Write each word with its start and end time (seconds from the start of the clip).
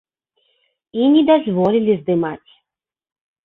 І 1.03 1.11
не 1.17 1.23
дазволілі 1.29 1.93
здымаць. 2.01 2.51